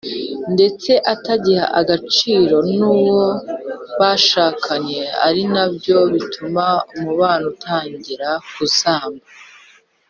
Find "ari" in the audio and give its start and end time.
5.27-5.43